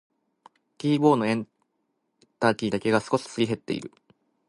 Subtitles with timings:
[0.79, 1.47] キーボードのエン
[2.39, 3.91] ターキーだけが少しすり減っている。